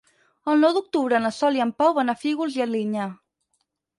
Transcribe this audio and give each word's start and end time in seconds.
El 0.53 0.61
nou 0.63 0.71
d'octubre 0.77 1.19
na 1.25 1.31
Sol 1.39 1.59
i 1.59 1.61
en 1.67 1.75
Pau 1.83 1.93
van 1.99 2.11
a 2.13 2.17
Fígols 2.23 2.57
i 2.61 2.65
Alinyà. 2.65 3.05